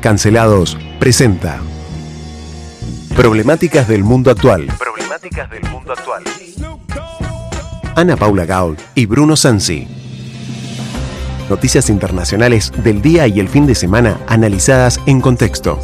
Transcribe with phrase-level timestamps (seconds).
[0.00, 1.60] Cancelados presenta
[3.14, 4.66] Problemáticas del mundo actual.
[4.78, 6.24] Problemáticas del mundo actual.
[7.96, 9.86] Ana Paula Gaul y Bruno Sansi.
[11.50, 15.78] Noticias internacionales del día y el fin de semana analizadas en contexto.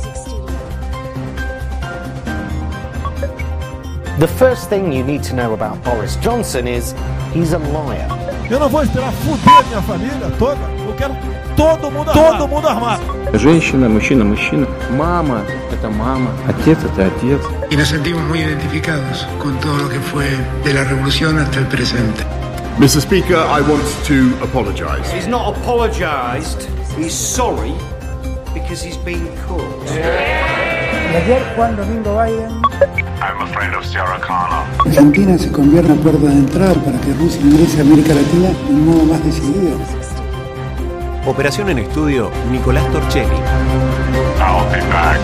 [4.20, 6.94] The first thing you need to know about Boris Johnson is
[7.34, 8.08] he's a liar.
[8.50, 10.60] Eu não vou esperar fuder minha família toda.
[10.86, 11.16] Eu quero
[11.56, 12.38] todo mundo armado.
[12.38, 13.02] Todo mundo armado.
[13.34, 14.68] Женщина, мужчина, мужчина.
[14.92, 16.32] Мама – это мама.
[16.50, 17.42] Отец – это отец.
[17.72, 20.28] Y nos sentimos muy identificados con todo lo que fue
[20.66, 22.24] de la revolución hasta el presente.
[22.78, 23.02] Mr.
[23.02, 25.10] Speaker, I want to apologise.
[25.14, 26.68] He's not apologised.
[26.98, 27.74] He's sorry
[28.54, 29.90] because he's been caught.
[31.16, 34.67] Ayer Juan Domingo Biden I'm afraid of Sarah Connor.
[34.87, 38.75] Argentina se convierte en puerta de entrada para que Rusia ingrese a América Latina de
[38.75, 39.79] un modo más decidido.
[41.27, 43.35] Operación en estudio, Nicolás Torchelli.
[44.39, 45.21] I'll be back.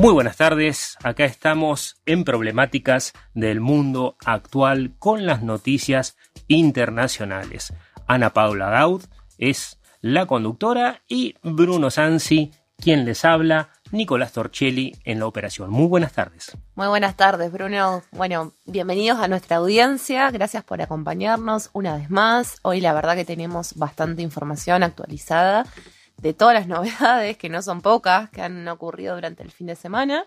[0.00, 6.16] Muy buenas tardes, acá estamos en Problemáticas del Mundo Actual con las noticias
[6.48, 7.74] internacionales.
[8.06, 9.04] Ana Paula Gaud
[9.36, 15.70] es la conductora y Bruno Sansi quien les habla, Nicolás Torchelli en la operación.
[15.70, 16.56] Muy buenas tardes.
[16.74, 18.02] Muy buenas tardes, Bruno.
[18.12, 20.30] Bueno, bienvenidos a nuestra audiencia.
[20.30, 22.58] Gracias por acompañarnos una vez más.
[22.62, 25.66] Hoy la verdad que tenemos bastante información actualizada
[26.18, 29.76] de todas las novedades, que no son pocas, que han ocurrido durante el fin de
[29.76, 30.24] semana.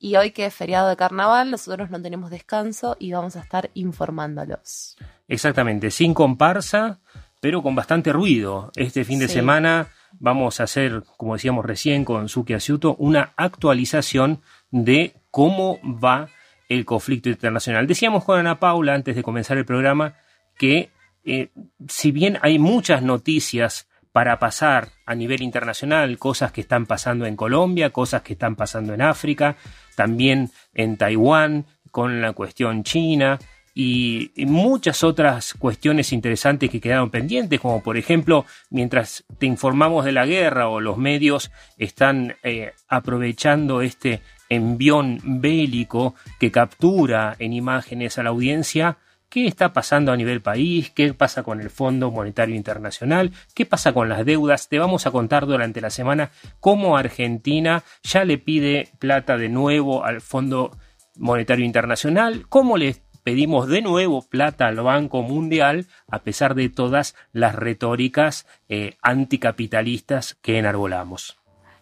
[0.00, 3.70] Y hoy que es feriado de carnaval, nosotros no tenemos descanso y vamos a estar
[3.74, 4.96] informándolos.
[5.26, 7.00] Exactamente, sin comparsa,
[7.40, 8.70] pero con bastante ruido.
[8.76, 9.34] Este fin de Sí.
[9.34, 16.28] semana vamos a hacer, como decíamos recién con Suki Asiuto, una actualización de cómo va
[16.68, 17.86] el conflicto internacional.
[17.86, 20.14] Decíamos con Ana Paula antes de comenzar el programa
[20.56, 20.90] que
[21.24, 21.50] eh,
[21.88, 27.36] si bien hay muchas noticias para pasar a nivel internacional, cosas que están pasando en
[27.36, 29.56] Colombia, cosas que están pasando en África,
[29.94, 33.38] también en Taiwán, con la cuestión china,
[33.80, 40.10] y muchas otras cuestiones interesantes que quedaron pendientes, como por ejemplo, mientras te informamos de
[40.10, 48.18] la guerra o los medios están eh, aprovechando este envión bélico que captura en imágenes
[48.18, 50.90] a la audiencia, ¿Qué está pasando a nivel país?
[50.90, 53.30] ¿Qué pasa con el Fondo Monetario Internacional?
[53.54, 54.70] ¿Qué pasa con las deudas?
[54.70, 60.02] Te vamos a contar durante la semana cómo Argentina ya le pide plata de nuevo
[60.02, 60.78] al Fondo
[61.18, 67.14] Monetario Internacional, cómo le pedimos de nuevo plata al Banco Mundial a pesar de todas
[67.32, 71.38] las retóricas eh, anticapitalistas que enarbolamos.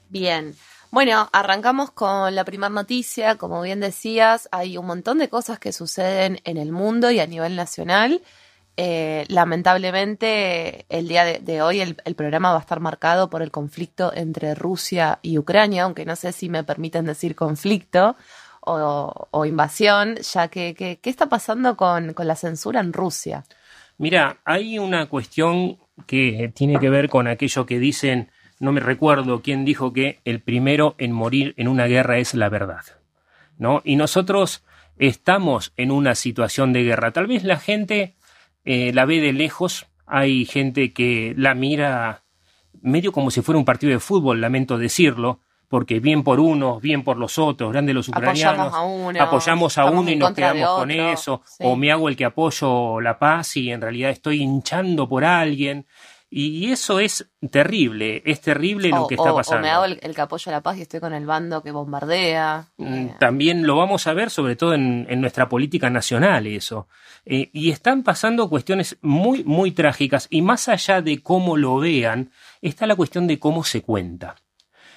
[0.09, 0.55] Bien.
[0.91, 3.37] Bueno, arrancamos con la primera noticia.
[3.37, 7.27] Como bien decías, hay un montón de cosas que suceden en el mundo y a
[7.27, 8.23] nivel nacional.
[8.79, 14.13] Eh, lamentablemente, el día de, hoy el programa va a estar marcado por el conflicto
[14.15, 18.17] entre Rusia y Ucrania, aunque no sé si me permiten decir conflicto
[18.67, 23.45] o, invasión, ya que, que- ¿qué está pasando con, con la censura en Rusia?
[23.99, 29.41] Mira, hay una cuestión que tiene que ver con aquello que dicen, no me recuerdo
[29.41, 32.85] quién dijo que el primero en morir en una guerra es la verdad,
[33.59, 33.81] ¿no?
[33.85, 34.65] Y nosotros
[34.99, 37.13] estamos en una situación de guerra.
[37.13, 38.17] Tal vez la gente
[38.65, 42.23] eh, la ve de lejos, hay gente que la mira
[42.83, 47.03] medio como si fuera un partido de fútbol, lamento decirlo, porque bien por unos, bien
[47.05, 50.33] por los otros, grandes los ucranianos, Apoyamos a uno, apoyamos a estamos uno y nos
[50.33, 51.65] quedamos con eso, sí.
[51.67, 55.87] o me hago el que apoyo la paz y en realidad estoy hinchando por alguien.
[56.29, 59.63] Y eso es terrible, es terrible lo que está o- o pasando.
[59.63, 62.67] me hago el, el que apoya la paz y estoy con el bando que bombardea.
[62.79, 66.89] Mm, Eh, También lo vamos a ver, sobre todo en, en nuestra política nacional, eso.
[67.25, 70.27] Eh, y están pasando cuestiones muy, muy trágicas.
[70.29, 74.35] Y más allá de cómo lo vean, está la cuestión de cómo se cuenta.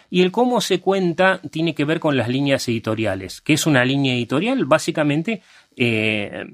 [0.10, 3.42] Y el cómo se cuenta tiene que ver con las líneas editoriales.
[3.42, 4.66] que es una línea editorial?
[4.66, 5.42] Básicamente
[5.76, 6.46] eh,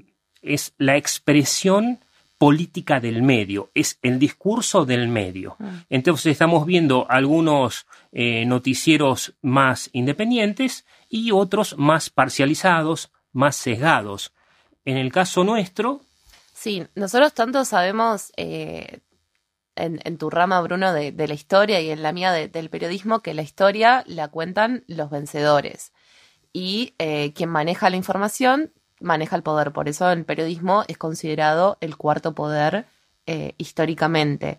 [0.42, 2.00] es la expresión
[2.38, 5.56] política del medio, es el discurso del medio.
[5.88, 14.32] Entonces estamos viendo algunos eh, noticieros más independientes y otros más parcializados, más sesgados.
[14.84, 16.02] En el caso nuestro,
[16.66, 19.00] Sí, nosotros tanto sabemos eh,
[19.76, 23.34] en, tu rama, Bruno, de, la historia y en la mía de- del periodismo, que
[23.34, 25.92] la historia la cuentan los vencedores.
[26.52, 29.72] Y eh, quien maneja la información maneja el poder.
[29.72, 32.86] Por eso el periodismo es considerado el cuarto poder
[33.26, 34.58] eh, históricamente.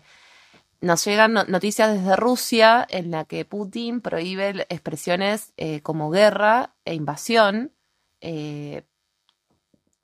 [0.80, 6.74] Nos llegan no- noticias desde Rusia en la que Putin prohíbe expresiones eh, como guerra
[6.84, 7.72] e invasión,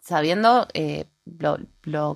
[0.01, 0.67] sabiendo
[1.25, 1.59] lo,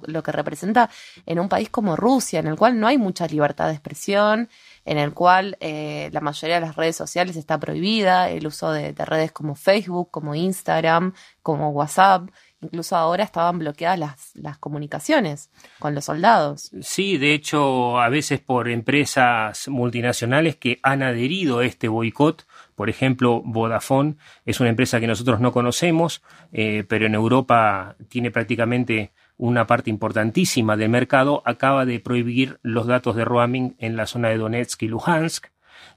[0.06, 0.90] lo, que representa
[1.26, 4.48] en un país como Rusia, en el cual no hay mucha libertad de expresión,
[4.84, 8.92] en el cual eh, la mayoría de las redes sociales está prohibida, el uso de,
[8.92, 12.28] de, redes como Facebook, como Instagram, como WhatsApp.
[12.60, 16.72] Incluso ahora estaban bloqueadas las, las comunicaciones con los soldados.
[16.82, 22.47] Sí, de hecho, a veces por empresas multinacionales que han adherido a este boicot
[22.78, 24.14] por ejemplo, Vodafone
[24.46, 26.22] es una empresa que nosotros no conocemos,
[26.52, 32.86] eh, pero en Europa tiene prácticamente una parte importantísima del mercado, acaba de prohibir los
[32.86, 35.46] datos de roaming en la zona de Donetsk y Luhansk,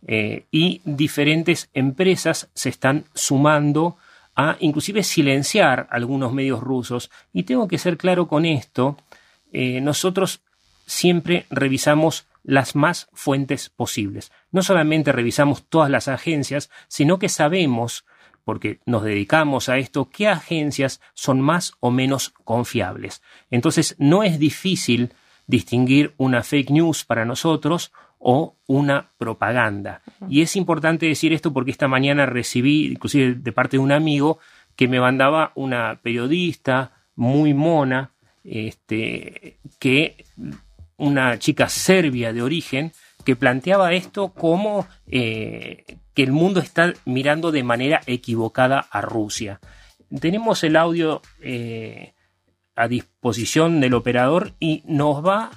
[0.07, 3.97] eh, y diferentes empresas se están sumando
[4.35, 7.11] a inclusive silenciar algunos medios rusos.
[7.31, 8.97] Y tengo que ser claro con esto,
[9.53, 10.41] eh, nosotros
[10.87, 14.31] siempre revisamos las más fuentes posibles.
[14.51, 18.05] No solamente revisamos todas las agencias, sino que sabemos,
[18.43, 23.21] porque nos dedicamos a esto, qué agencias son más o menos confiables.
[23.49, 25.13] Entonces no es difícil
[25.47, 30.01] distinguir una fake news para nosotros o una propaganda.
[30.29, 34.39] Y es importante decir esto porque esta mañana recibí, inclusive de parte de un amigo,
[34.75, 38.11] que me mandaba una periodista muy mona,
[38.43, 40.25] este, que
[41.01, 42.93] una chica serbia de origen
[43.25, 49.59] que planteaba esto como eh, que el mundo está mirando de manera equivocada a Rusia.
[50.19, 52.13] Tenemos el audio eh,
[52.75, 55.51] a disposición del operador y nos va,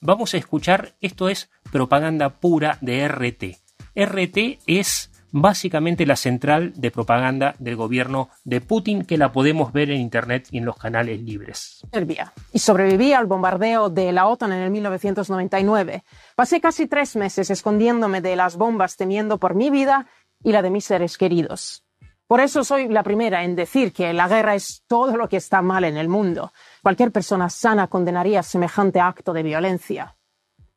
[0.00, 3.56] vamos a escuchar, esto es propaganda pura de RT.
[3.94, 9.90] RT es básicamente la central de propaganda del gobierno de Putin que la podemos ver
[9.90, 11.80] en Internet y en los canales libres.
[11.92, 16.04] Serbia y sobreviví al bombardeo de la OTAN en el 1999.
[16.34, 20.06] Pasé casi tres meses escondiéndome de las bombas temiendo por mi vida
[20.42, 21.84] y la de mis seres queridos.
[22.26, 25.62] Por eso soy la primera en decir que la guerra es todo lo que está
[25.62, 26.52] mal en el mundo.
[26.80, 30.16] Cualquier persona sana condenaría semejante acto de violencia.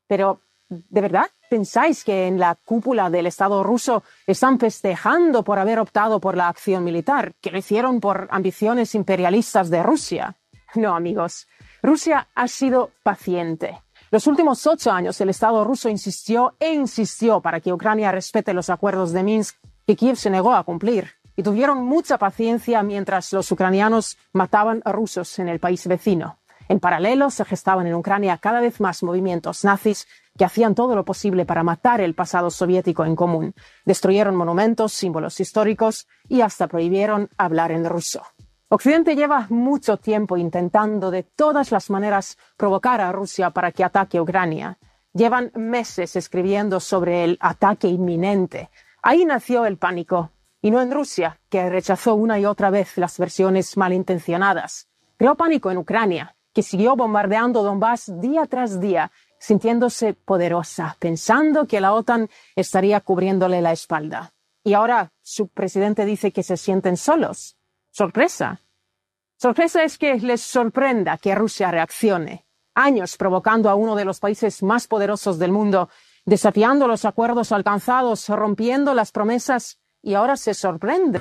[0.08, 1.28] Pero, ¿de verdad?
[1.54, 6.48] Pensáis que en la cúpula del Estado ruso están festejando por haber optado por la
[6.48, 10.36] acción militar, que lo hicieron por ambiciones imperialistas de Rusia?
[10.74, 11.48] No, amigos.
[11.84, 13.84] Rusia ha sido paciente.
[14.10, 18.72] Los últimos ocho años el Estado ruso insistió e insistió para que Ucrania respete los
[18.72, 19.56] acuerdos de Minsk
[19.86, 21.12] que Kiev se negó a cumplir.
[21.36, 26.40] Y tuvieron mucha paciencia mientras los ucranianos mataban a rusos en el país vecino.
[26.74, 31.06] En paralelo, se gestaban en Ucrania cada vez más movimientos nazis que hacían todo lo
[31.06, 33.54] posible para matar el pasado soviético en común.
[33.86, 38.24] Destruyeron monumentos, símbolos históricos y hasta prohibieron hablar en ruso.
[38.70, 44.20] Occidente lleva mucho tiempo intentando de todas las maneras provocar a Rusia para que ataque
[44.20, 44.80] Ucrania.
[45.14, 48.72] Llevan meses escribiendo sobre el ataque inminente.
[49.04, 53.20] Ahí nació el pánico, y no en Rusia, que rechazó una y otra vez las
[53.20, 54.88] versiones malintencionadas.
[55.18, 61.82] Creó pánico en Ucrania, que siguió bombardeando Donbass día tras día sintiéndose poderosa, pensando que
[61.82, 64.32] la OTAN estaría cubriéndole la espalda.
[64.64, 67.58] Y ahora su presidente dice que se sienten solos.
[67.92, 68.62] Sorpresa.
[69.36, 72.46] Sorpresa es que les sorprenda que Rusia reaccione.
[72.74, 75.90] Años provocando a uno de los países más poderosos del mundo,
[76.24, 81.20] desafiando los acuerdos alcanzados, rompiendo las promesas, y ahora se sorprende.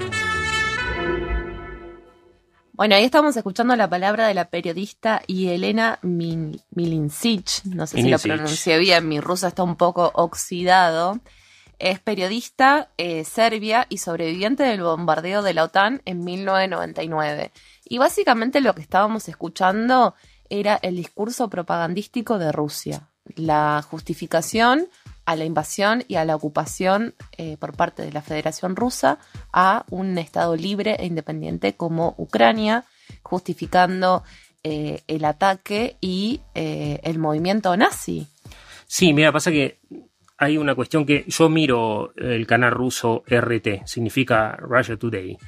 [2.75, 8.19] Bueno, ahí estamos escuchando la palabra de la periodista Elena Milincic, no sé si lo
[8.19, 11.21] pronuncié bien, mi ruso está un poco oxidado.
[11.79, 17.53] Es periodista eh, serbia y sobreviviente del bombardeo de la OTAN en 1999.
[17.85, 20.15] Y básicamente lo que estábamos escuchando
[20.49, 24.87] era el discurso propagandístico de Rusia, la justificación
[25.25, 29.19] a la invasión y a la ocupación eh, por parte de la Federación Rusa
[29.53, 32.85] a un Estado libre e independiente como Ucrania,
[33.23, 34.25] justificando
[34.65, 38.27] eh, el ataque y eh, el movimiento nazi.
[38.87, 39.79] Sí, mira, pasa que
[40.39, 45.39] hay una cuestión que yo miro el canal ruso RT, significa Russia Today.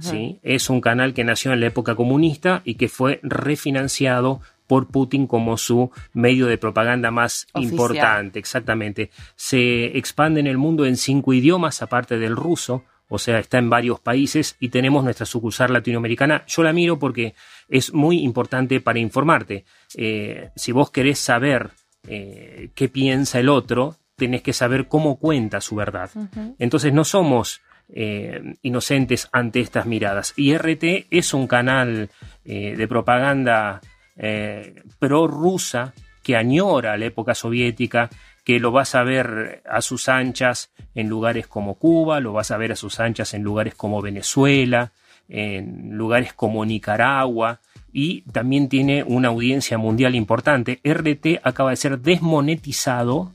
[0.00, 0.38] ¿sí?
[0.42, 5.26] Es un canal que nació en la época comunista y que fue refinanciado por Putin
[5.26, 9.10] como su medio de propaganda más importante, exactamente.
[9.36, 13.68] Se expande en el mundo en cinco idiomas, aparte del ruso, o sea, está en
[13.68, 16.44] varios países y tenemos nuestra sucursal latinoamericana.
[16.46, 17.34] Yo la miro porque
[17.68, 19.64] es muy importante para informarte.
[19.94, 21.70] Eh, si vos querés saber
[22.08, 26.10] eh, qué piensa el otro, tenés que saber cómo cuenta su verdad.
[26.58, 30.32] Entonces no somos eh, inocentes ante estas miradas.
[30.36, 32.10] Y RT es un canal
[32.44, 33.80] de propaganda
[34.16, 38.10] eh, pro-rusa que añora la época soviética,
[38.44, 42.56] que lo vas a ver a sus anchas en lugares como Cuba, lo vas a
[42.56, 44.92] ver a sus anchas en lugares como Venezuela,
[45.28, 47.60] en lugares como Nicaragua,
[47.92, 50.80] y también tiene una audiencia mundial importante.
[50.84, 53.32] RT acaba de ser desmonetizado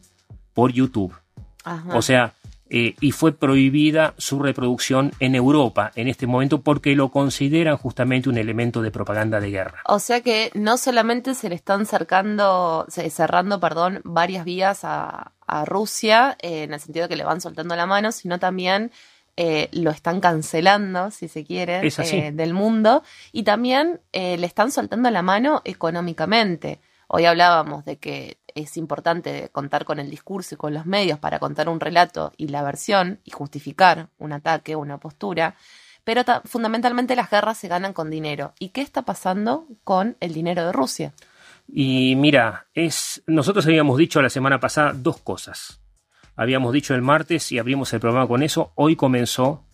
[0.53, 1.15] por YouTube.
[1.63, 1.95] Ajá.
[1.95, 2.33] O sea,
[2.69, 8.29] eh, y fue prohibida su reproducción en Europa en este momento porque lo consideran justamente
[8.29, 9.81] un elemento de propaganda de guerra.
[9.85, 15.65] O sea que no solamente se le están cercando, cerrando, perdón, varias vías a, a
[15.65, 18.91] Rusia, eh, en el sentido de que le van soltando la mano, sino también
[19.41, 24.69] eh, lo están cancelando, si se quiere, eh, del mundo, y también eh, le están
[24.69, 26.81] soltando la mano económicamente.
[27.07, 31.39] Hoy hablábamos de que es importante contar con el discurso y con los medios para
[31.39, 35.55] contar un relato y la versión y justificar un ataque, una postura,
[36.03, 38.53] pero ta- fundamentalmente las guerras se ganan con dinero.
[38.59, 41.13] ¿Y qué está pasando con el dinero de Rusia?
[41.67, 45.79] Y mira, es, nosotros habíamos dicho la semana pasada dos cosas.
[46.35, 48.71] Habíamos dicho el martes y abrimos el programa con eso.
[48.75, 49.65] Hoy comenzó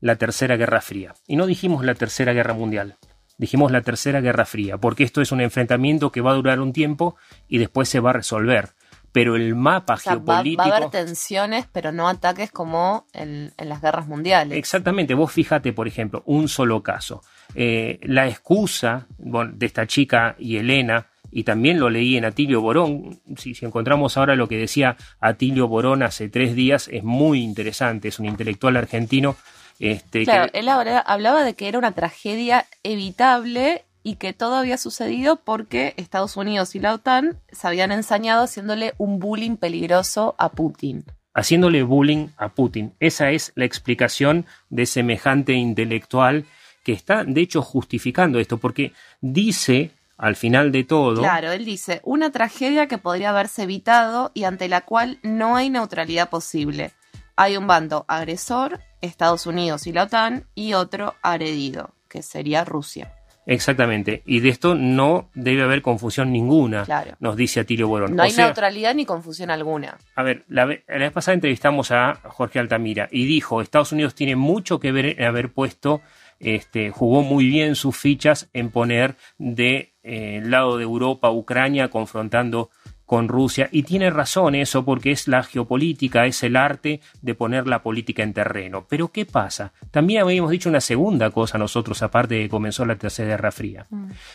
[0.00, 1.14] la Tercera Guerra Fría.
[1.26, 2.96] Y no dijimos la Tercera Guerra Mundial.
[3.42, 6.72] Dijimos la Tercera Guerra Fría, porque esto es un enfrentamiento que va a durar un
[6.72, 7.16] tiempo
[7.48, 8.68] y después se va a resolver.
[9.10, 10.62] Pero el mapa O sea, va, geopolítico.
[10.62, 14.56] va a haber tensiones, pero no ataques como en, en las guerras mundiales.
[14.56, 17.24] Exactamente, vos fíjate, por ejemplo, un solo caso.
[17.56, 22.60] Eh, la excusa bueno, de esta chica y Elena, y también lo leí en Atilio
[22.60, 27.42] Borón, si, si encontramos ahora lo que decía Atilio Borón hace tres días, es muy
[27.42, 29.34] interesante, es un intelectual argentino.
[29.78, 34.56] Este, Claro, que- él habla- hablaba de que era una tragedia evitable y que todo
[34.56, 40.34] había sucedido porque Estados Unidos y la OTAN se habían ensañado haciéndole un bullying peligroso
[40.38, 41.04] a Putin.
[41.34, 42.92] haciéndole bullying a Putin.
[43.00, 46.44] Esa es la explicación de semejante intelectual
[46.84, 52.00] que está, de hecho, justificando esto, porque dice, al final de todo, Claro, él dice,
[52.04, 56.90] una tragedia que podría haberse evitado y ante la cual no hay neutralidad posible.
[57.36, 63.14] Hay un bando agresor, Estados Unidos y la OTAN, y otro agredido, que sería Rusia.
[63.44, 64.22] Exactamente.
[64.24, 67.16] Y de esto no debe haber confusión ninguna, Claro.
[67.18, 68.14] nos dice Atilio Borón.
[68.14, 69.98] No O hay sea, neutralidad ni confusión alguna.
[70.14, 74.14] A ver, la, ve- la vez pasada entrevistamos a Jorge Altamira y dijo, Estados Unidos
[74.14, 76.02] tiene mucho que ver en haber puesto,
[76.38, 82.70] este, jugó muy bien sus fichas en poner de eh, lado de Europa Ucrania confrontando
[83.12, 83.68] con Rusia.
[83.70, 88.22] Y tiene razón eso porque es la geopolítica, es el arte de poner la política
[88.22, 88.86] en terreno.
[88.88, 89.74] Pero ¿qué pasa?
[89.90, 93.86] También habíamos dicho una segunda cosa nosotros, aparte de que comenzó la Tercera Guerra Fría.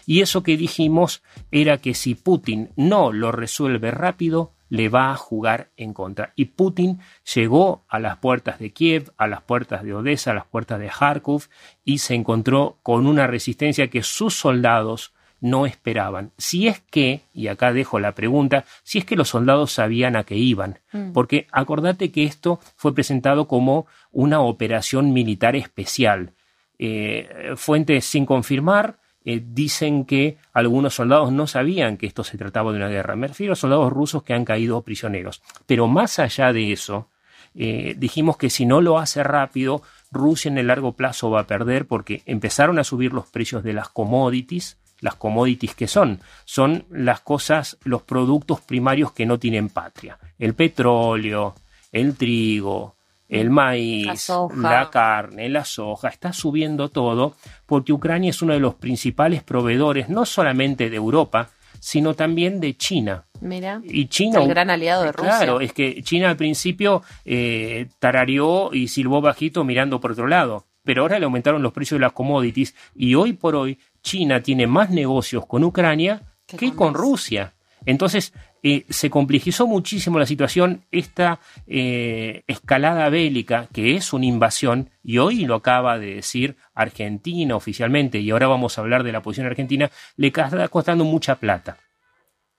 [0.06, 5.16] Y eso que dijimos era que si Putin no lo resuelve rápido, le va a
[5.16, 6.34] jugar en contra.
[6.36, 7.00] Y Putin
[7.34, 10.90] llegó a las puertas de Kiev, a las puertas de Odessa, a las puertas de
[10.90, 11.46] Kharkov
[11.84, 16.32] y se encontró con una resistencia que sus soldados no esperaban.
[16.38, 20.24] Si es que, y acá dejo la pregunta, si es que los soldados sabían a
[20.24, 20.80] qué iban.
[20.92, 21.12] Mm.
[21.12, 26.34] Porque acordate que esto fue presentado como una operación militar especial.
[26.80, 32.72] Eh, fuentes sin confirmar eh, dicen que algunos soldados no sabían que esto se trataba
[32.72, 33.18] de una guerra.
[33.18, 35.42] Me refiero a soldados rusos que han caído prisioneros.
[35.66, 37.10] Pero más allá de eso,
[37.54, 41.48] eh, dijimos que si no lo hace rápido, Rusia en el largo plazo va a
[41.48, 44.78] perder porque empezaron a subir los precios de las commodities.
[45.02, 50.18] Las commodities que son, son las cosas, los productos primarios que no tienen patria.
[50.40, 51.54] El petróleo,
[51.92, 52.96] el trigo,
[53.30, 54.56] el maíz, La soja.
[54.58, 57.36] la carne, la soja, está subiendo todo
[57.66, 61.50] porque Ucrania es uno de los principales proveedores, no solamente de Europa,
[61.80, 63.26] sino también de China.
[63.42, 64.42] Mira, Y China.
[64.42, 65.38] el gran aliado de Rusia.
[65.38, 70.66] Claro, es que China al principio eh, tarareó y silbó bajito mirando por otro lado.
[70.84, 74.68] Pero ahora le aumentaron los precios de las commodities y hoy por hoy China tiene
[74.68, 77.54] más negocios con Ucrania que, con, Rusia.
[77.86, 84.90] Entonces eh, se complejizó muchísimo la situación, esta eh, escalada bélica, que es una invasión,
[85.04, 89.22] y hoy lo acaba de decir Argentina oficialmente, y ahora vamos a hablar de la
[89.22, 91.78] posición argentina, le está costando mucha plata.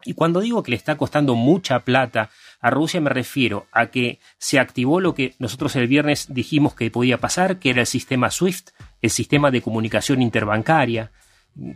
[0.05, 2.31] Y cuando digo que le está costando mucha plata
[2.61, 6.91] a Rusia me refiero a que se activó lo que nosotros el viernes dijimos que
[6.91, 8.71] podía pasar, que era el sistema SWIFT,
[9.03, 11.11] el sistema de comunicación interbancaria,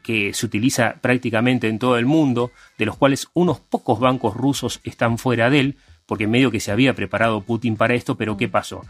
[0.03, 4.81] que se utiliza prácticamente en todo el mundo, de los cuales unos pocos bancos rusos
[4.85, 8.49] están fuera de él, porque medio que se había preparado Putin para esto, pero ¿qué
[8.49, 8.85] pasó?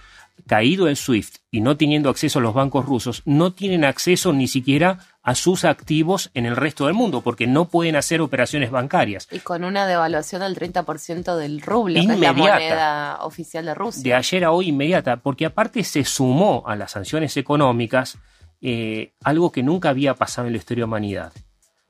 [0.46, 4.48] Caído el SWIFT y no teniendo acceso a los bancos rusos, no tienen acceso ni
[4.48, 9.28] siquiera a sus activos en el resto del mundo, porque no pueden hacer operaciones bancarias.
[9.30, 12.38] Y con una devaluación del 30% del rublo, que es la Inmediata.
[12.38, 14.02] moneda oficial de Rusia.
[14.02, 18.18] de ayer a hoy inmediata, porque aparte se sumó a las sanciones económicas
[18.62, 21.32] eh, algo que nunca había pasado en la historia de la humanidad.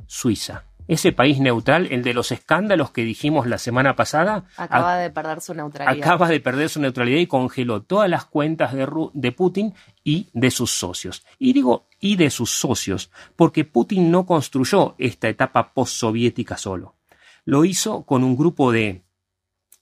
[0.06, 0.64] Suiza.
[0.88, 5.40] Ese país neutral, el de los escándalos que dijimos la semana pasada, Acaba de perder
[5.40, 5.96] su neutralidad.
[6.04, 10.28] acaba de perder su neutralidad y congeló todas las cuentas de, Ru- de Putin y
[10.32, 11.24] de sus socios.
[11.38, 16.96] Y digo, y de sus socios, porque Putin no construyó esta etapa postsoviética solo.
[17.44, 19.02] Lo hizo con un grupo de,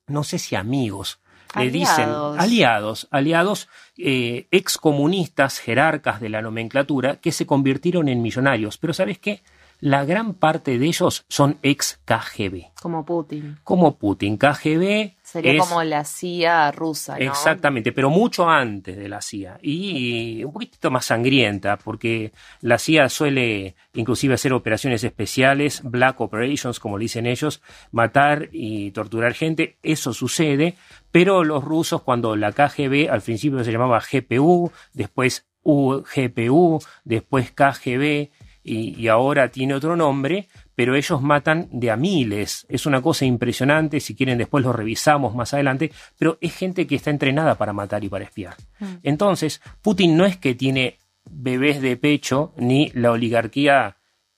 [0.07, 1.20] no sé si amigos,
[1.57, 8.78] le dicen aliados, aliados eh, excomunistas, jerarcas de la nomenclatura, que se convirtieron en millonarios.
[8.78, 9.42] Pero ¿sabes qué?
[9.81, 12.73] La gran parte de ellos son ex KGB.
[12.81, 13.59] Como Putin.
[13.65, 14.37] Como Putin.
[14.37, 17.25] KGB Sería como la CIA rusa, ¿no?
[17.25, 22.33] Exactamente, pero mucho antes de la CIA y un poquitito más sangrienta, porque
[22.63, 29.35] la CIA suele inclusive hacer operaciones especiales, black operations, como dicen ellos, matar y torturar
[29.35, 29.79] gente.
[29.85, 30.75] Eso sucede,
[31.13, 38.31] pero los rusos, cuando la KGB al principio se llamaba GPU, después UGPU, después KGB
[38.71, 42.67] y, y ahora tiene otro nombre, pero ellos matan de a miles.
[42.69, 46.95] Es una cosa impresionante, si quieren después lo revisamos más adelante, pero es gente que
[46.95, 48.55] está entrenada para matar y para espiar.
[48.79, 48.85] Mm.
[49.03, 50.99] Entonces, Putin no es que tiene
[51.29, 53.97] bebés de pecho ni la oligarquía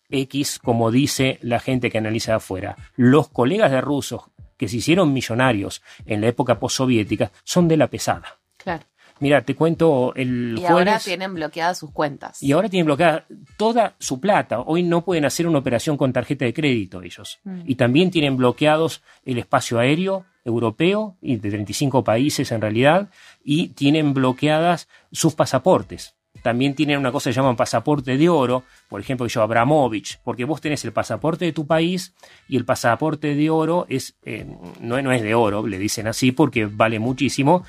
[0.08, 2.76] X como dice la gente que analiza afuera.
[2.96, 4.22] Los colegas de rusos
[4.56, 8.38] que se hicieron millonarios en la época postsoviética son de la pesada.
[8.56, 8.84] Claro.
[9.22, 12.42] Mira, te cuento el y ahora tienen bloqueadas sus cuentas.
[12.42, 13.24] Y ahora tienen bloqueada
[13.56, 14.58] toda su plata.
[14.58, 17.38] Hoy no pueden hacer una operación con tarjeta de crédito ellos.
[17.44, 17.60] Mm.
[17.64, 23.10] Y también tienen bloqueados el espacio aéreo europeo y de 35 países en realidad
[23.44, 29.00] y tienen bloqueadas sus pasaportes también tienen una cosa que llaman pasaporte de oro, por
[29.00, 32.14] ejemplo, yo Abramovich, porque vos tenés el pasaporte de tu país
[32.48, 34.46] y el pasaporte de oro es, eh,
[34.80, 37.64] no, no, es de oro, le dicen así porque vale muchísimo.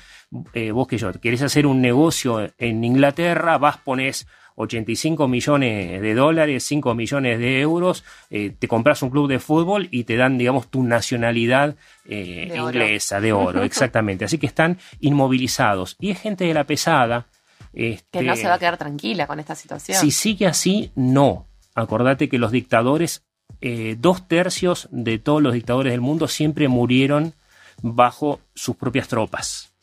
[0.54, 6.14] Eh, vos que yo, querés hacer un negocio en Inglaterra, vas, pones 85 millones de
[6.14, 10.38] dólares, 5 millones de euros, eh, te compras un club de fútbol y te dan,
[10.38, 14.24] digamos, tu nacionalidad inglesa, de oro, exactamente.
[14.24, 15.96] Así que están inmovilizados.
[16.00, 17.26] Y es gente de la pesada,
[17.74, 20.00] que no se va a quedar tranquila con esta situación.
[20.00, 21.46] Si sigue así, no.
[21.74, 23.24] Acordate que los dictadores,
[23.60, 27.34] eh, dos tercios de todos los dictadores del mundo siempre murieron
[27.82, 29.74] bajo sus propias tropas.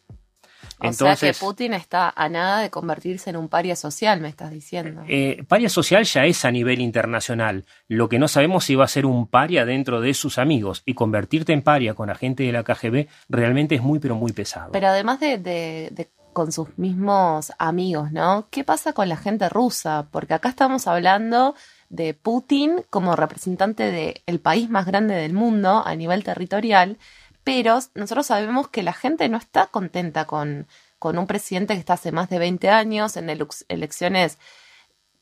[0.84, 4.50] O sea que Putin está a nada de convertirse en un paria social, me estás
[4.52, 5.04] diciendo.
[5.08, 7.66] Eh, paria social ya es a nivel internacional.
[7.88, 10.82] Lo que no sabemos si va a ser un paria dentro de sus amigos.
[10.86, 14.72] Y convertirte en paria con agente de la KGB realmente es muy, pero muy pesado.
[14.72, 18.48] Pero además de, de con sus mismos amigos, ¿no?
[18.50, 20.08] ¿Qué pasa con la gente rusa?
[20.12, 21.56] Porque acá estamos hablando
[21.90, 23.92] de Putin como representante
[24.26, 26.98] del país más grande del mundo a nivel territorial,
[27.44, 30.68] pero nosotros sabemos que la gente no está contenta con,
[31.00, 34.38] con un presidente que está hace más de 20 años en elecciones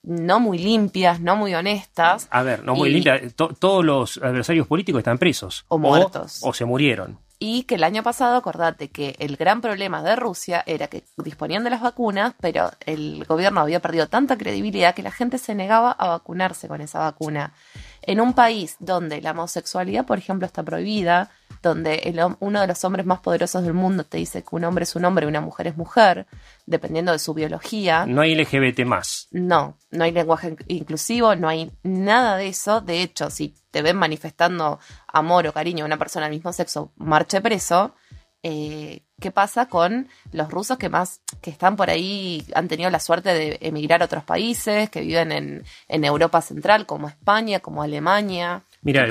[0.01, 2.27] no muy limpias, no muy honestas.
[2.31, 3.33] A ver, no muy limpias.
[3.35, 5.65] todos los adversarios políticos están presos.
[5.67, 6.39] O muertos.
[6.43, 10.61] o se murieron y que el año pasado, acordate que el gran problema de Rusia
[10.65, 15.11] era que disponían de las vacunas, pero el gobierno había perdido tanta credibilidad que la
[15.11, 17.53] gente se negaba a vacunarse con esa vacuna.
[18.01, 21.29] En un país donde la homosexualidad, por ejemplo, está prohibida,
[21.61, 24.83] donde el, uno de los hombres más poderosos del mundo te dice que un hombre
[24.83, 26.25] es un hombre y una mujer es mujer,
[26.65, 28.05] dependiendo de su biología.
[28.05, 29.27] No hay LGBT más.
[29.31, 32.81] No, no hay lenguaje inclusivo, no hay nada de eso.
[32.81, 36.91] De hecho, si te ven manifestando amor o cariño a una persona del mismo sexo,
[36.97, 37.95] marche preso.
[38.43, 43.01] Eh, ¿Qué pasa con los rusos que más que están por ahí, han tenido la
[43.01, 47.83] suerte de emigrar a otros países, que viven en, en Europa Central, como España, como
[47.83, 48.63] Alemania?
[48.81, 49.05] Mira,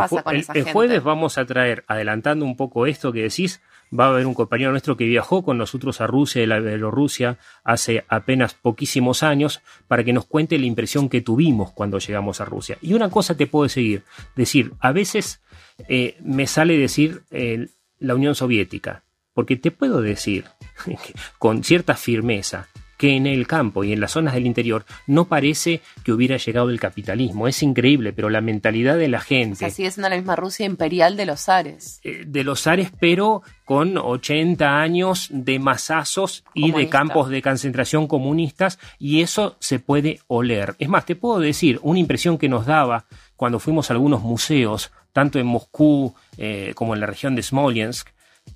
[0.55, 3.61] el, jueves vamos a traer, adelantando un poco esto que decís,
[3.99, 7.37] va a haber un compañero nuestro que viajó con nosotros a Rusia y la Bielorrusia
[7.65, 12.47] hace apenas poquísimos años para que nos cuente la impresión que tuvimos cuando llegamos a
[12.47, 12.79] Rusia.
[12.81, 14.05] Y una cosa te puedo seguir,
[14.37, 15.43] decir, a veces
[15.89, 19.03] eh, me sale decir eh, la Unión Soviética,
[19.39, 20.47] porque te puedo decir
[21.39, 25.81] con cierta firmeza que en el campo y en las zonas del interior no parece
[26.03, 27.47] que hubiera llegado el capitalismo.
[27.47, 29.65] Es increíble, pero la mentalidad de la gente...
[29.65, 32.01] O sigue siendo la misma Rusia imperial de los Ares.
[32.03, 38.09] Eh, de los Ares, pero con 80 años de masazos y de campos de concentración
[38.09, 40.75] comunistas, y eso se puede oler.
[40.81, 43.05] Es más, te puedo decir, una impresión que nos daba
[43.37, 48.09] cuando fuimos a algunos museos, tanto en Moscú eh, como en la región de Smolensk,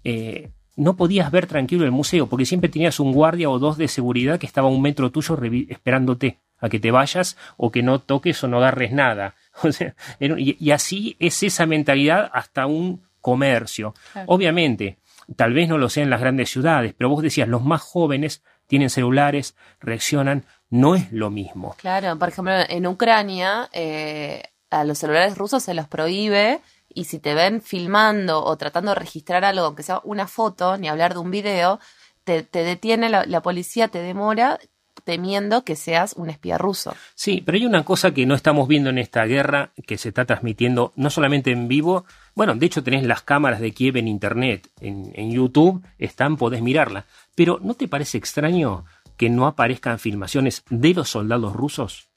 [0.03, 3.88] eh, no podías ver tranquilo el museo porque siempre tenías un guardia o dos de
[3.88, 8.00] seguridad que estaba a un metro tuyo esperándote a que te vayas o que no
[8.00, 9.35] toques o no agarres nada.
[10.20, 13.94] y, así es esa mentalidad hasta un comercio.
[14.26, 14.98] Obviamente,
[15.37, 18.42] tal vez no lo sea en las grandes ciudades, pero vos decías, los más jóvenes
[18.66, 21.74] tienen celulares, reaccionan, no es lo mismo.
[21.78, 26.61] Claro, por ejemplo, en Ucrania eh, a los celulares rusos se los prohíbe
[26.94, 30.88] y si te ven filmando o tratando de registrar algo, aunque sea una foto, ni
[30.88, 31.81] hablar de un video,
[32.24, 34.59] te, detiene la, policía, te demora
[35.05, 36.94] temiendo que seas un espía ruso.
[37.14, 40.24] Sí, pero hay una cosa que no estamos viendo en esta guerra que se está
[40.24, 44.68] transmitiendo no solamente en vivo, bueno, de hecho tenés las cámaras de Kiev en Internet,
[44.81, 48.85] en, en YouTube, están, podés mirarla, pero ¿no te parece extraño
[49.16, 52.09] que no aparezcan filmaciones de los soldados rusos?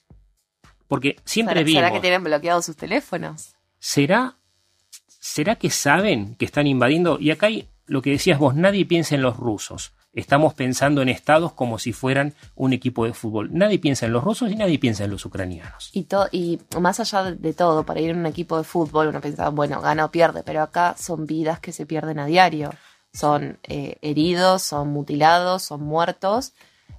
[0.87, 1.79] Porque siempre ¿Será, vimos...
[1.81, 3.55] ¿Será que tienen bloqueados sus teléfonos?
[3.79, 4.37] ¿Será,
[5.25, 7.17] ¿Será que saben que están invadiendo?
[7.19, 9.91] Y acá hay lo que decías vos, nadie piensa en los rusos.
[10.13, 13.49] Estamos pensando en estados como si fueran un equipo de fútbol.
[13.51, 15.89] Nadie piensa en los rusos y nadie piensa en los ucranianos.
[15.93, 19.49] Y, y más allá de todo, para ir en un equipo de fútbol, uno piensa,
[19.49, 22.69] bueno, gana o pierde, pero acá son vidas que se pierden a diario.
[23.11, 26.53] Son eh, heridos, son mutilados, son muertos,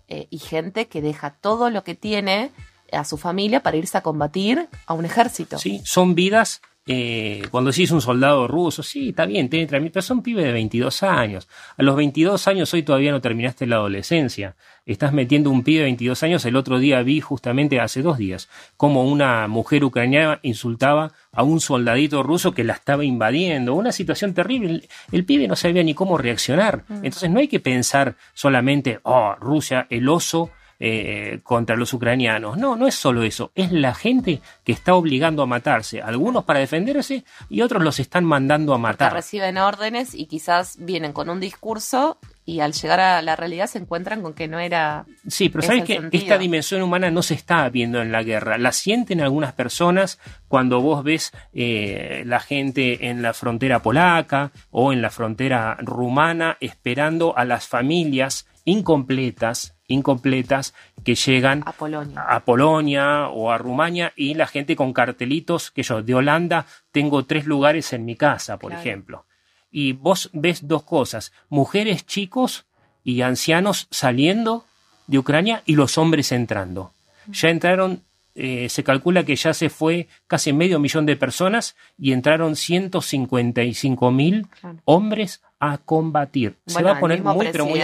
[0.09, 2.51] eh, y gente que deja todo lo que tiene
[2.91, 5.59] a su familia para irse a combatir a un ejército.
[5.59, 10.22] Sí, son vidas eh, cuando decís un soldado ruso, sí, está bien, tiene pero son
[10.22, 11.49] pibes de 22 años.
[11.77, 14.55] A los 22 años hoy todavía no terminaste la adolescencia.
[14.85, 16.44] Estás metiendo un pibe de 22 años.
[16.44, 21.59] El otro día vi, justamente hace dos días, como una mujer ucraniana insultaba a un
[21.59, 23.75] soldadito ruso que la estaba invadiendo.
[23.75, 24.70] Una situación terrible.
[24.70, 26.85] El, el pibe no sabía ni cómo reaccionar.
[26.88, 32.57] Entonces no hay que pensar solamente, oh, Rusia, el oso eh, contra los ucranianos.
[32.57, 36.61] No, no es solo eso, es la gente que está obligando a matarse, algunos para
[36.61, 39.09] defenderse y otros los están mandando a matar.
[39.09, 43.67] Porque reciben órdenes y quizás vienen con un discurso y al llegar a la realidad
[43.67, 45.05] se encuentran con que no era.
[45.27, 48.57] Sí, pero sabes que esta dimensión humana no se está viendo en la guerra.
[48.57, 54.93] La sienten algunas personas cuando vos ves eh, la gente en la frontera polaca o
[54.93, 62.22] en la frontera rumana esperando a las familias incompletas incompletas que llegan a Polonia.
[62.22, 67.25] a Polonia o a Rumania y la gente con cartelitos que yo de Holanda tengo
[67.25, 68.81] tres lugares en mi casa, por claro.
[68.81, 69.25] ejemplo.
[69.70, 72.66] Y vos ves dos cosas, mujeres, chicos
[73.05, 74.64] y ancianos saliendo
[75.07, 76.92] de Ucrania y los hombres entrando.
[77.31, 78.03] Ya entraron
[78.38, 84.11] eh, se calcula que ya se fue casi medio millón de personas y entraron 155
[84.11, 84.79] mil claro.
[84.85, 86.57] hombres a combatir.
[86.66, 87.81] Bueno, se va a poner muy, pero muy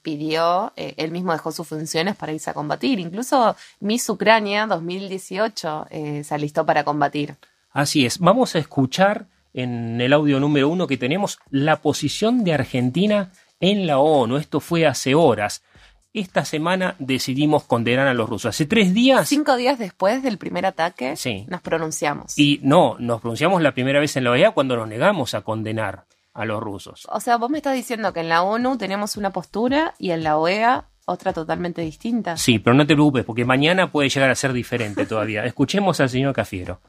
[0.00, 3.00] pidió, eh, él mismo dejó sus funciones para irse a combatir.
[3.00, 7.34] Incluso Miss Ucrania 2018 eh, se alistó para combatir.
[7.72, 8.20] Así es.
[8.20, 13.88] Vamos a escuchar en el audio número uno que tenemos la posición de Argentina en
[13.88, 14.36] la ONU.
[14.36, 15.64] Esto fue hace horas
[16.12, 18.50] esta semana decidimos condenar a los rusos.
[18.50, 19.28] Hace tres días.
[19.28, 21.46] Cinco días después del primer ataque, sí.
[21.48, 22.36] nos pronunciamos.
[22.36, 26.06] Y no, nos pronunciamos la primera vez en la OEA cuando nos negamos a condenar
[26.34, 27.06] a los rusos.
[27.10, 30.24] O sea, vos me estás diciendo que en la ONU tenemos una postura y en
[30.24, 32.36] la OEA otra totalmente distinta.
[32.36, 35.44] Sí, pero no te preocupes, porque mañana puede llegar a ser diferente todavía.
[35.44, 36.80] Escuchemos al señor Cafiero.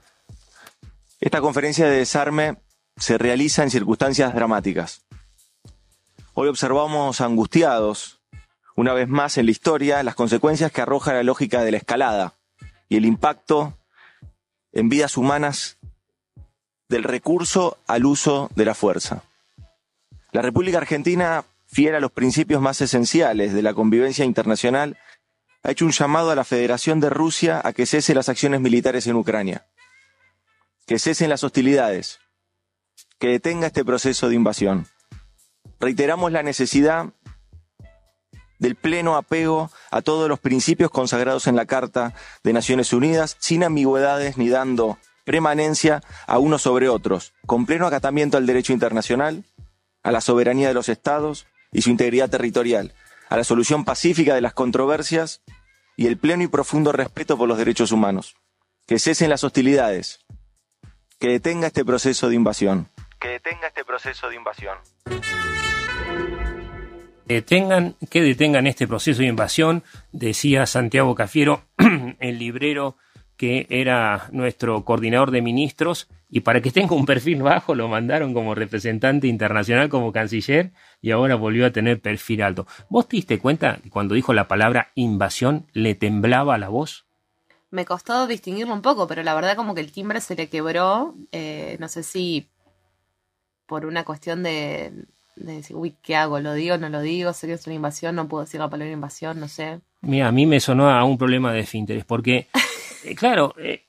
[1.20, 2.58] Esta conferencia de desarme
[2.98, 5.06] se realiza en circunstancias dramáticas.
[6.34, 8.21] Hoy observamos angustiados
[8.76, 12.34] una vez más en la historia las consecuencias que arroja la lógica de la escalada
[12.90, 13.78] y el impacto
[14.72, 15.78] en vidas humanas
[16.90, 19.24] del recurso al uso de la fuerza.
[20.32, 24.98] La República Argentina, fiel a los principios más esenciales de la convivencia internacional,
[25.64, 29.08] ha hecho un llamado a la Federación de Rusia a que cese las acciones militares
[29.08, 29.66] en Ucrania,
[30.86, 32.20] que cesen las hostilidades,
[33.20, 34.88] que detenga este proceso de invasión.
[35.80, 37.14] Reiteramos la necesidad
[38.62, 43.64] del pleno apego a todos los principios consagrados en la Carta de Naciones Unidas, sin
[43.64, 49.46] ambigüedades ni dando permanencia a unos sobre otros, con pleno acatamiento al derecho internacional,
[50.04, 52.94] a la soberanía de los estados y su integridad territorial,
[53.30, 55.42] a la solución pacífica de las controversias
[55.98, 58.36] y el pleno y profundo respeto por los derechos humanos.
[58.86, 60.20] Que cesen las hostilidades,
[61.18, 62.90] que detenga este proceso de invasión.
[63.20, 64.78] Que detenga este proceso de invasión
[67.34, 71.64] detengan, que detengan este proceso de invasión, decía Santiago Cafiero,
[72.20, 72.98] el librero
[73.38, 78.36] que era nuestro coordinador de ministros, y para que tenga un perfil bajo lo mandaron
[78.36, 82.68] como representante internacional, como canciller, y ahora volvió a tener perfil alto.
[82.88, 87.08] ¿Vos te diste cuenta que cuando dijo la palabra invasión le temblaba la voz?
[87.72, 91.16] Me costó distinguirlo un poco, pero la verdad como que el timbre se le quebró,
[91.32, 92.48] eh, no sé si
[93.66, 95.06] por una cuestión de,
[95.46, 96.40] de decir, uy, ¿qué hago?
[96.40, 96.78] ¿Lo digo?
[96.78, 97.34] ¿No lo digo?
[97.34, 98.16] ¿Sería una invasión?
[98.16, 99.40] ¿No puedo decir la palabra invasión?
[99.40, 99.82] No sé.
[100.02, 102.48] Mira, a mí me sonó a un problema de finteres, porque,
[103.06, 103.86] eh, claro, eh,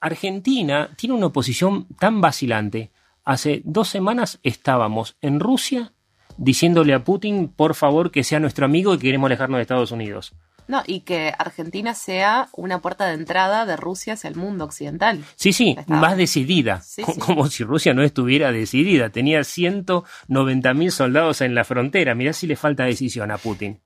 [0.00, 2.90] Argentina tiene una oposición tan vacilante.
[3.24, 5.92] Hace dos semanas estábamos en Rusia
[6.38, 9.90] diciéndole a Putin, por favor, que sea nuestro amigo y que queremos alejarnos de Estados
[9.90, 10.32] Unidos.
[10.68, 15.24] No, y que Argentina sea una puerta de entrada de Rusia hacia el mundo occidental.
[15.34, 16.82] Sí, sí, más decidida.
[16.82, 17.20] Sí, como, sí.
[17.20, 19.08] como si Rusia no estuviera decidida.
[19.08, 22.14] Tenía 190 mil soldados en la frontera.
[22.14, 23.80] Mirá si le falta decisión a Putin.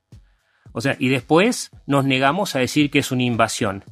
[0.72, 3.84] O sea, y después nos negamos a decir que es una invasión.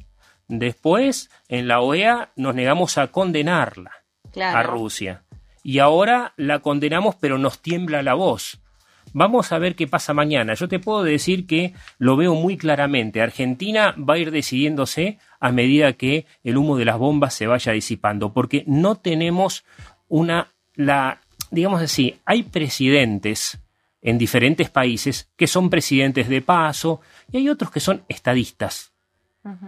[0.47, 3.91] Después, en la OEA, nos negamos a condenarla
[4.33, 4.57] Claro.
[4.59, 5.23] a Rusia.
[5.63, 8.60] Y ahora la condenamos, pero nos tiembla la voz.
[9.13, 10.53] Vamos a ver qué pasa mañana.
[10.53, 13.21] Yo te puedo decir que lo veo muy claramente.
[13.21, 17.73] Argentina va a ir decidiéndose a medida que el humo de las bombas se vaya
[17.73, 19.65] disipando, porque no tenemos
[20.07, 21.19] una, la,
[21.49, 23.59] digamos así, hay presidentes
[24.01, 28.91] en diferentes países que son presidentes de paso y hay otros que son estadistas.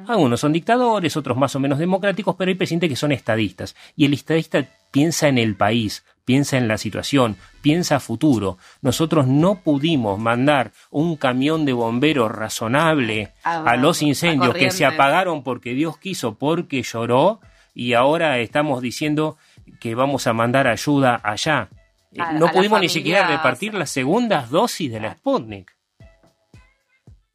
[0.08, 3.76] Algunos son dictadores, otros más o menos democráticos, pero hay presidentes que son estadistas.
[3.96, 8.58] Y el estadista piensa en el país, piensa en la situación, piensa a futuro.
[8.82, 14.86] Nosotros no pudimos mandar un camión de bomberos razonable Ah, a los incendios que se
[14.86, 17.40] apagaron porque Dios quiso, porque lloró,
[17.74, 19.38] y ahora estamos diciendo
[19.80, 21.70] que vamos a mandar ayuda allá.
[22.12, 25.76] Eh, A- no a pudimos ni siquiera repartir las segundas dosis de la Sputnik.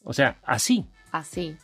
[0.04, 0.86] O sea, así.
[1.12, 1.56] Así.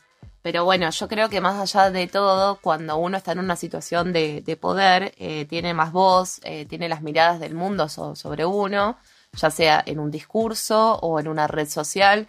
[0.45, 4.13] Pero bueno, yo creo que más allá de todo, cuando uno está en una situación
[4.13, 8.45] de, de poder, eh, tiene más voz, eh, tiene las miradas del mundo so- sobre
[8.45, 8.99] uno,
[9.33, 12.27] ya sea en un discurso o en una red social.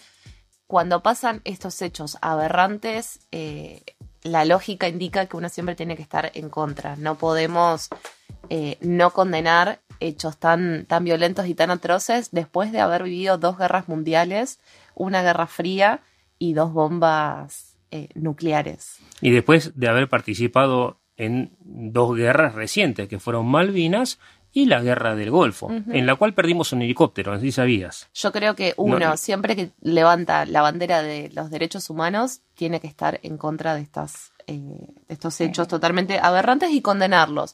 [0.65, 3.83] Cuando pasan estos hechos aberrantes, eh,
[4.23, 6.95] la lógica indica que uno siempre tiene que estar en contra.
[6.95, 7.89] No podemos
[8.79, 13.89] no condenar hechos tan, tan violentos y tan atroces después de haber vivido dos guerras
[13.89, 14.59] mundiales,
[14.93, 15.99] una guerra fría
[16.39, 18.97] y dos bombas eh, nucleares.
[19.21, 24.19] Y después de haber participado en dos guerras recientes, que fueron Malvinas
[24.51, 28.07] y la Guerra del Golfo, en la cual perdimos un helicóptero, así sabías.
[28.13, 29.17] Yo creo que uno, No.
[29.17, 33.81] siempre que levanta la bandera de los derechos humanos, tiene que estar en contra de,
[33.81, 34.61] estas, eh,
[35.09, 37.53] estos hechos totalmente aberrantes y condenarlos.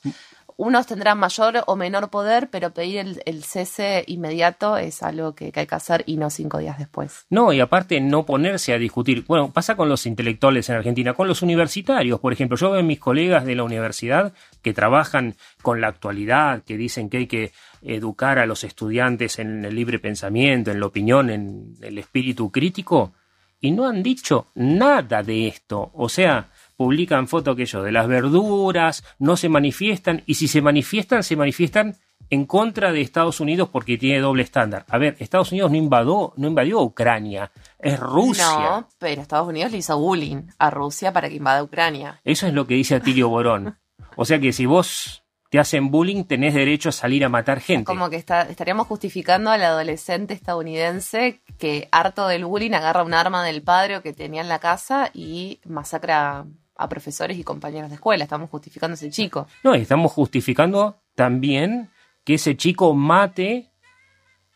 [0.63, 5.61] Unos tendrán mayor o menor poder, pero pedir el, cese inmediato es algo que, que
[5.61, 7.25] hay que hacer y no cinco días después.
[7.31, 9.25] No, y aparte no ponerse a discutir.
[9.25, 12.57] Bueno, pasa con los intelectuales en Argentina, con los universitarios, por ejemplo.
[12.57, 17.09] Yo veo a mis colegas de la universidad que trabajan con la actualidad, que dicen
[17.09, 21.73] que hay que educar a los estudiantes en el libre pensamiento, en la opinión, en
[21.81, 23.13] el espíritu crítico,
[23.59, 25.89] y no han dicho nada de esto.
[25.95, 26.50] O sea,
[26.81, 31.35] publican fotos que yo de las verduras, no se manifiestan, y si se manifiestan, se
[31.35, 31.95] manifiestan
[32.31, 34.83] en contra de Estados Unidos porque tiene doble estándar.
[34.89, 38.45] A ver, Estados Unidos no invadió, no invadió Ucrania, es Rusia.
[38.47, 42.19] No, pero Estados Unidos le hizo bullying a Rusia para que invada Ucrania.
[42.23, 43.77] Eso es lo que dice Atilio Borón.
[44.15, 47.83] O sea que si vos te hacen bullying, tenés derecho a salir a matar gente.
[47.83, 53.43] Como que está, estaríamos justificando al adolescente estadounidense que, harto del bullying, agarra un arma
[53.43, 56.45] del padre o que tenía en la casa y masacra
[56.83, 58.23] a profesores y compañeros de escuela.
[58.23, 59.47] Estamos justificando a ese chico.
[59.63, 61.89] No, y estamos justificando también
[62.23, 63.67] que ese chico mate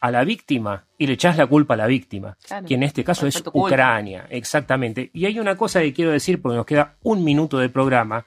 [0.02, 2.68] a la víctima y le echás la culpa a la víctima, Claro.
[2.68, 3.68] que en este caso es culpa.
[3.68, 5.10] Ucrania, exactamente.
[5.14, 8.26] Y hay una cosa que quiero decir porque nos queda un minuto de programa,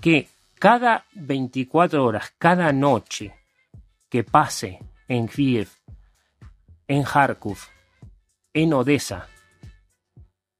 [0.00, 3.34] que cada 24 horas, cada noche
[4.08, 5.68] que pase en Kiev,
[6.88, 7.58] en Kharkov,
[8.52, 9.28] en Odessa,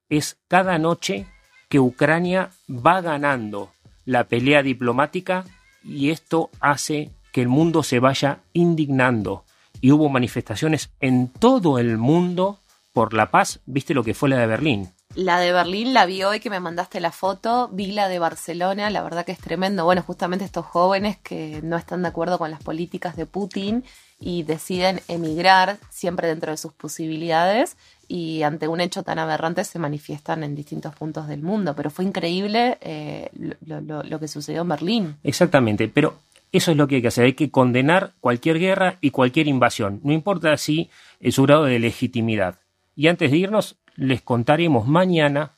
[0.09, 1.27] es cada noche
[1.69, 3.71] que Ucrania va ganando
[4.05, 5.45] la pelea diplomática
[5.83, 9.45] y esto hace que el mundo se vaya indignando.
[9.81, 12.59] Y hubo manifestaciones en todo el mundo
[12.93, 13.61] por la paz.
[13.67, 14.91] ¿Viste lo que fue la de Berlín?
[15.15, 18.91] La de Berlín la vi hoy que me mandaste la foto, vi la de Barcelona,
[18.91, 19.85] la verdad que es tremendo.
[19.85, 23.85] Bueno, justamente estos jóvenes que no están de acuerdo con las políticas de Putin
[24.19, 27.77] y deciden emigrar siempre dentro de sus posibilidades
[28.09, 31.75] y ante un hecho tan aberrante se manifiestan en distintos puntos del mundo.
[31.75, 33.31] Pero fue increíble eh,
[33.65, 35.17] lo, que sucedió en Berlín.
[35.23, 36.17] Exactamente, pero
[36.53, 37.25] eso es lo que hay que hacer.
[37.25, 40.91] Hay que condenar cualquier guerra y cualquier invasión, no importa si
[41.31, 42.57] su grado de legitimidad.
[42.97, 45.53] Y antes de irnos, les contaremos mañana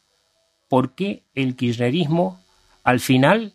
[0.68, 2.40] por qué el kirchnerismo
[2.82, 3.54] al final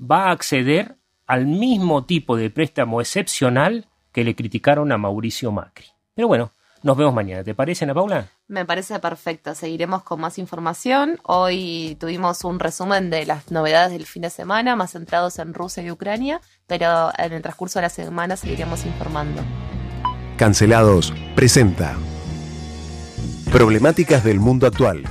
[0.00, 0.96] va a acceder
[1.26, 5.86] al mismo tipo de préstamo excepcional que le criticaron a Mauricio Macri.
[6.14, 6.52] Pero bueno,
[6.86, 7.42] nos vemos mañana.
[7.42, 8.28] ¿Te parece, Ana Paula?
[8.46, 9.56] Me parece perfecto.
[9.56, 11.18] Seguiremos con más información.
[11.24, 15.82] Hoy tuvimos un resumen de las novedades del fin de semana, más centrados en Rusia
[15.82, 19.42] y Ucrania, pero en el transcurso de la semana seguiremos informando.
[20.38, 21.96] Cancelados presenta
[23.50, 25.02] Problemáticas del mundo actual.